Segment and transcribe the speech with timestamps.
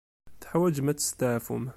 [0.41, 1.65] Teḥwaǧem ad testeɛfum.